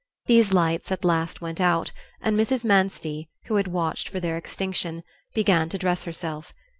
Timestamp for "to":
5.69-5.77